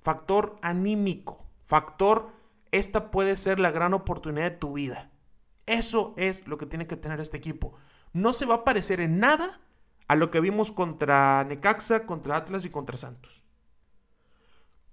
Factor 0.00 0.58
anímico. 0.62 1.46
Factor, 1.64 2.30
esta 2.70 3.10
puede 3.10 3.36
ser 3.36 3.58
la 3.58 3.70
gran 3.70 3.92
oportunidad 3.92 4.50
de 4.50 4.56
tu 4.56 4.74
vida. 4.74 5.10
Eso 5.66 6.14
es 6.16 6.46
lo 6.46 6.56
que 6.56 6.66
tiene 6.66 6.86
que 6.86 6.96
tener 6.96 7.20
este 7.20 7.36
equipo. 7.36 7.74
No 8.12 8.32
se 8.32 8.46
va 8.46 8.56
a 8.56 8.64
parecer 8.64 9.00
en 9.00 9.18
nada 9.18 9.60
a 10.06 10.16
lo 10.16 10.30
que 10.30 10.40
vimos 10.40 10.72
contra 10.72 11.44
Necaxa, 11.44 12.06
contra 12.06 12.36
Atlas 12.36 12.64
y 12.64 12.70
contra 12.70 12.96
Santos. 12.96 13.42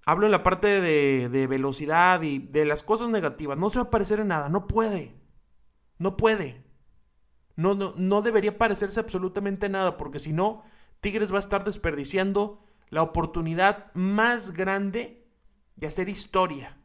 Hablo 0.08 0.26
en 0.26 0.32
la 0.32 0.44
parte 0.44 0.80
de, 0.80 1.46
velocidad 1.48 2.22
y 2.22 2.38
de 2.38 2.64
las 2.64 2.84
cosas 2.84 3.08
negativas. 3.08 3.58
No 3.58 3.70
se 3.70 3.80
va 3.80 3.86
a 3.86 3.90
parecer 3.90 4.20
en 4.20 4.28
nada. 4.28 4.48
No 4.48 4.68
puede. 4.68 5.16
No 5.98 6.16
puede. 6.16 6.64
No, 7.56 7.74
no, 7.74 7.92
no 7.96 8.22
debería 8.22 8.56
parecerse 8.56 9.00
absolutamente 9.00 9.68
nada. 9.68 9.96
Porque 9.96 10.20
si 10.20 10.32
no, 10.32 10.62
Tigres 11.00 11.32
va 11.32 11.38
a 11.38 11.40
estar 11.40 11.64
desperdiciando 11.64 12.62
la 12.88 13.02
oportunidad 13.02 13.92
más 13.94 14.52
grande 14.52 15.26
de 15.74 15.88
hacer 15.88 16.08
historia 16.08 16.78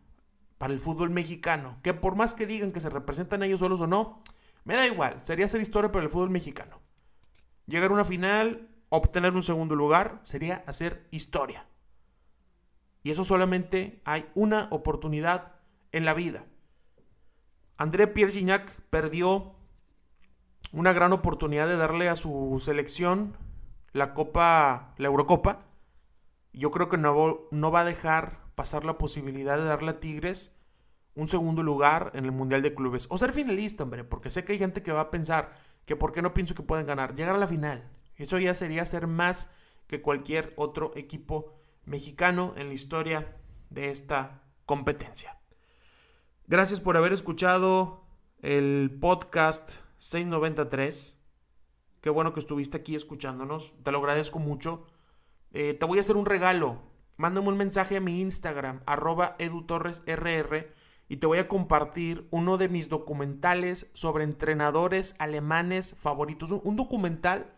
para 0.57 0.73
el 0.73 0.79
fútbol 0.79 1.11
mexicano. 1.11 1.77
Que 1.83 1.93
por 1.93 2.15
más 2.15 2.33
que 2.33 2.47
digan 2.47 2.71
que 2.71 2.79
se 2.79 2.89
representan 2.89 3.43
ellos 3.43 3.59
solos 3.59 3.81
o 3.81 3.87
no, 3.87 4.23
me 4.63 4.73
da 4.73 4.87
igual. 4.87 5.19
Sería 5.21 5.45
hacer 5.45 5.61
historia 5.61 5.91
para 5.91 6.05
el 6.05 6.09
fútbol 6.09 6.31
mexicano. 6.31 6.79
Llegar 7.67 7.91
a 7.91 7.93
una 7.93 8.03
final, 8.03 8.67
obtener 8.89 9.33
un 9.33 9.43
segundo 9.43 9.75
lugar, 9.75 10.21
sería 10.23 10.63
hacer 10.65 11.07
historia. 11.11 11.67
Y 13.03 13.11
eso 13.11 13.23
solamente 13.23 14.01
hay 14.05 14.25
una 14.35 14.67
oportunidad 14.71 15.53
en 15.91 16.05
la 16.05 16.13
vida. 16.13 16.45
André 17.77 18.07
Pierre 18.07 18.31
Gignac 18.31 18.71
perdió 18.89 19.55
una 20.71 20.93
gran 20.93 21.13
oportunidad 21.13 21.67
de 21.67 21.77
darle 21.77 22.09
a 22.09 22.15
su 22.15 22.61
selección 22.63 23.35
la 23.91 24.13
Copa, 24.13 24.93
la 24.97 25.07
Eurocopa. 25.07 25.65
Yo 26.53 26.71
creo 26.71 26.89
que 26.89 26.97
no, 26.97 27.41
no 27.51 27.71
va 27.71 27.81
a 27.81 27.85
dejar 27.85 28.39
pasar 28.55 28.85
la 28.85 28.97
posibilidad 28.97 29.57
de 29.57 29.65
darle 29.65 29.91
a 29.91 29.99
Tigres 29.99 30.55
un 31.15 31.27
segundo 31.27 31.63
lugar 31.63 32.11
en 32.13 32.25
el 32.25 32.31
Mundial 32.31 32.61
de 32.61 32.73
Clubes. 32.73 33.07
O 33.09 33.17
ser 33.17 33.33
finalista, 33.33 33.83
hombre, 33.83 34.03
porque 34.03 34.29
sé 34.29 34.45
que 34.45 34.53
hay 34.53 34.59
gente 34.59 34.83
que 34.83 34.91
va 34.91 35.01
a 35.01 35.11
pensar, 35.11 35.53
que 35.85 35.95
por 35.95 36.13
qué 36.13 36.21
no 36.21 36.33
pienso 36.33 36.55
que 36.55 36.63
pueden 36.63 36.85
ganar. 36.85 37.15
Llegar 37.15 37.35
a 37.35 37.39
la 37.39 37.47
final. 37.47 37.89
Eso 38.15 38.37
ya 38.37 38.53
sería 38.53 38.85
ser 38.85 39.07
más 39.07 39.49
que 39.87 40.01
cualquier 40.01 40.53
otro 40.55 40.91
equipo 40.95 41.60
mexicano 41.85 42.53
en 42.57 42.67
la 42.67 42.73
historia 42.73 43.37
de 43.69 43.89
esta 43.89 44.43
competencia. 44.65 45.39
Gracias 46.47 46.81
por 46.81 46.97
haber 46.97 47.13
escuchado 47.13 48.05
el 48.41 48.97
podcast 48.99 49.69
693. 49.99 51.17
Qué 52.01 52.09
bueno 52.09 52.33
que 52.33 52.39
estuviste 52.39 52.77
aquí 52.77 52.95
escuchándonos. 52.95 53.73
Te 53.83 53.91
lo 53.91 53.99
agradezco 53.99 54.39
mucho. 54.39 54.87
Eh, 55.51 55.73
te 55.73 55.85
voy 55.85 55.97
a 55.97 56.01
hacer 56.01 56.17
un 56.17 56.25
regalo. 56.25 56.81
Mándame 57.17 57.49
un 57.49 57.57
mensaje 57.57 57.97
a 57.97 58.01
mi 58.01 58.19
Instagram, 58.21 58.81
arroba 58.85 59.35
edutorresrr 59.37 60.73
y 61.11 61.17
te 61.17 61.27
voy 61.27 61.39
a 61.39 61.49
compartir 61.49 62.25
uno 62.31 62.57
de 62.57 62.69
mis 62.69 62.87
documentales 62.87 63.91
sobre 63.93 64.23
entrenadores 64.23 65.13
alemanes 65.19 65.93
favoritos. 65.99 66.51
Un, 66.51 66.77
documental 66.77 67.53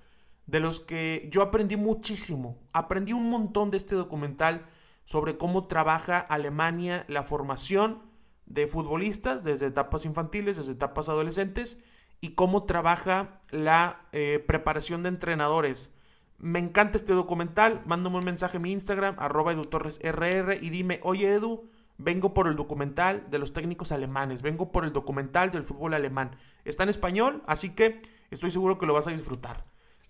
de 0.46 0.60
los 0.60 0.80
que 0.80 1.28
yo 1.32 1.42
aprendí 1.42 1.78
muchísimo. 1.78 2.58
Aprendí 2.74 3.14
un 3.14 3.30
montón 3.30 3.72
de 3.72 3.78
este 3.78 3.96
documental 3.96 4.66
sobre 5.06 5.38
cómo 5.38 5.68
trabaja 5.68 6.20
Alemania 6.20 7.06
la 7.08 7.24
formación 7.24 8.02
de 8.46 8.68
futbolistas 8.68 9.44
desde 9.44 9.68
etapas 9.68 10.06
infantiles, 10.06 10.58
desde 10.58 10.74
etapas 10.74 11.10
adolescentes 11.10 11.80
y 12.22 12.36
cómo 12.36 12.64
trabaja 12.64 13.42
la 13.52 14.08
eh, 14.12 14.44
preparación 14.46 15.04
de 15.04 15.10
entrenadores. 15.10 15.92
Me 16.38 16.60
encanta 16.60 16.98
este 16.98 17.14
documental. 17.14 17.82
Mándame 17.86 18.18
un 18.18 18.26
mensaje 18.26 18.58
a 18.58 18.60
mi 18.60 18.72
Instagram, 18.72 19.16
arroba 19.18 19.54
edutorresrr 19.54 20.58
y 20.62 20.70
dime, 20.70 21.00
oye 21.04 21.34
Edu, 21.34 21.70
Vengo 21.98 22.34
por 22.34 22.48
el 22.48 22.56
documental 22.56 23.30
de 23.30 23.38
los 23.38 23.54
técnicos 23.54 23.92
alemanes, 23.92 24.42
vengo 24.42 24.72
por 24.72 24.84
el 24.84 24.94
documental 24.94 25.52
del 25.52 25.64
fútbol 25.64 25.94
alemán. 25.94 26.36
Está 26.66 26.84
en 26.84 26.90
español, 26.90 27.44
así 27.46 27.70
que 27.70 28.02
estoy 28.32 28.52
seguro 28.52 28.80
que 28.80 28.86
lo 28.86 28.94
vas 28.94 29.08
a 29.08 29.12
disfrutar. 29.12 29.64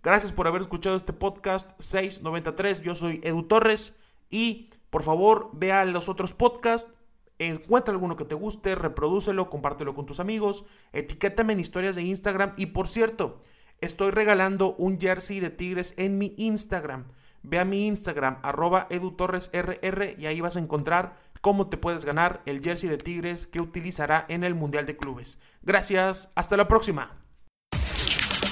Gracias 0.04 0.34
por 0.34 0.48
haber 0.48 0.62
escuchado 0.62 0.98
este 0.98 1.14
podcast 1.14 1.72
693. 1.80 2.82
Yo 2.82 2.94
soy 2.94 3.22
Edu 3.24 3.44
Torres 3.44 3.96
y 4.30 4.70
por 4.90 5.02
favor 5.02 5.50
vea 5.54 5.86
los 5.86 6.10
otros 6.10 6.34
podcasts. 6.34 6.92
Encuentra 7.40 7.94
alguno 7.94 8.18
que 8.18 8.26
te 8.26 8.36
guste, 8.36 8.76
reprodúcelo, 8.76 9.50
compártelo 9.50 9.96
con 9.96 10.06
tus 10.06 10.20
amigos, 10.20 10.66
etiquétame 10.92 11.54
en 11.54 11.62
historias 11.62 11.96
de 11.96 12.04
Instagram 12.04 12.54
y 12.58 12.68
por 12.68 12.90
cierto, 12.90 13.40
estoy 13.80 14.12
regalando 14.12 14.76
un 14.76 15.00
jersey 15.00 15.40
de 15.40 15.50
Tigres 15.50 15.94
en 15.98 16.18
mi 16.18 16.36
Instagram. 16.38 17.06
Ve 17.42 17.60
a 17.60 17.66
mi 17.66 17.88
Instagram, 17.88 18.40
arroba 18.44 18.88
edutorresrr 18.90 20.16
y 20.20 20.26
ahí 20.26 20.42
vas 20.42 20.58
a 20.58 20.60
encontrar 20.60 21.18
cómo 21.40 21.70
te 21.70 21.78
puedes 21.78 22.04
ganar 22.04 22.42
el 22.46 22.62
jersey 22.62 22.90
de 22.90 22.98
Tigres 22.98 23.48
que 23.48 23.62
utilizará 23.62 24.26
en 24.28 24.44
el 24.44 24.54
Mundial 24.54 24.86
de 24.86 24.98
Clubes. 24.98 25.40
Gracias, 25.62 26.30
hasta 26.36 26.58
la 26.58 26.68
próxima. 26.68 27.23